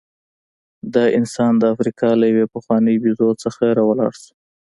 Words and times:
دا 0.93 1.05
انسان 1.19 1.51
د 1.57 1.63
افریقا 1.73 2.09
له 2.19 2.25
یوې 2.31 2.45
پخوانۍ 2.53 2.95
بیزو 3.03 3.29
څخه 3.43 3.63
راولاړ 3.77 4.11
شو. 4.21 4.33